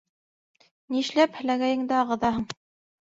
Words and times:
—Нишләп 0.95 1.37
һеләгәйеңде 1.41 1.99
ағыҙаһың? 2.01 2.47